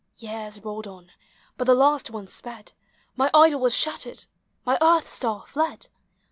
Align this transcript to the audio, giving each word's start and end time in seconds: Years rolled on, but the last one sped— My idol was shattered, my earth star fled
Years 0.17 0.59
rolled 0.63 0.87
on, 0.87 1.11
but 1.57 1.65
the 1.65 1.75
last 1.75 2.09
one 2.09 2.25
sped— 2.25 2.73
My 3.15 3.29
idol 3.35 3.59
was 3.59 3.75
shattered, 3.75 4.25
my 4.65 4.79
earth 4.81 5.07
star 5.07 5.45
fled 5.45 5.89